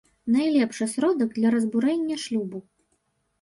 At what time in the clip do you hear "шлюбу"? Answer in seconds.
2.25-2.65